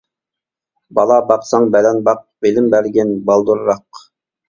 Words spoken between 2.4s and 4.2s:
بىلىم بەرگىن بالدۇرراق.